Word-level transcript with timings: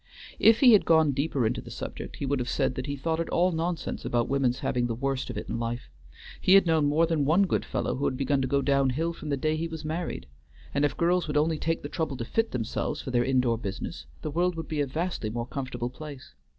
If 0.39 0.61
he 0.61 0.73
had 0.73 0.83
gone 0.83 1.11
deeper 1.11 1.45
into 1.45 1.61
the 1.61 1.69
subject 1.69 2.15
he 2.15 2.25
would 2.25 2.39
have 2.39 2.49
said 2.49 2.73
that 2.73 2.87
he 2.87 2.95
thought 2.95 3.19
it 3.19 3.29
all 3.29 3.51
nonsense 3.51 4.03
about 4.03 4.27
women's 4.27 4.61
having 4.61 4.87
the 4.87 4.95
worst 4.95 5.29
of 5.29 5.37
it 5.37 5.47
in 5.47 5.59
life; 5.59 5.91
he 6.41 6.55
had 6.55 6.65
known 6.65 6.85
more 6.87 7.05
than 7.05 7.23
one 7.23 7.43
good 7.45 7.63
fellow 7.63 7.93
who 7.97 8.05
had 8.05 8.17
begun 8.17 8.41
to 8.41 8.47
go 8.47 8.63
down 8.63 8.89
hill 8.89 9.13
from 9.13 9.29
the 9.29 9.37
day 9.37 9.55
he 9.55 9.67
was 9.67 9.85
married, 9.85 10.25
and 10.73 10.83
if 10.85 10.97
girls 10.97 11.27
would 11.27 11.37
only 11.37 11.59
take 11.59 11.83
the 11.83 11.87
trouble 11.87 12.17
to 12.17 12.25
fit 12.25 12.49
themselves 12.49 12.99
for 12.99 13.11
their 13.11 13.23
indoor 13.23 13.59
business 13.59 14.07
the 14.23 14.31
world 14.31 14.55
would 14.55 14.67
be 14.67 14.81
a 14.81 14.87
vastly 14.87 15.29
more 15.29 15.45
comfortable 15.45 15.91
place. 15.91 16.33